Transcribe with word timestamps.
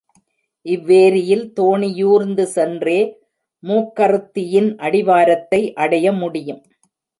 இவ்வேரியில் 0.65 1.43
தோணியூர்ந்து 1.59 2.45
சென்றே 2.55 2.97
மூக்கறுத்தியின் 3.63 4.71
அடிவாரத்தை 4.79 5.61
அடைய 5.83 6.07
முடியும். 6.13 6.61